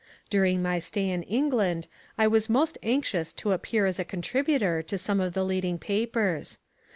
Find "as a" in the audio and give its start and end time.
3.85-4.03